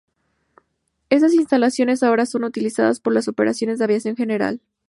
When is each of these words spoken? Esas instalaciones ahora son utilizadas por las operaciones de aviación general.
Esas 1.11 1.35
instalaciones 1.35 2.01
ahora 2.01 2.25
son 2.25 2.43
utilizadas 2.45 2.99
por 2.99 3.13
las 3.13 3.27
operaciones 3.27 3.77
de 3.77 3.85
aviación 3.85 4.15
general. 4.15 4.59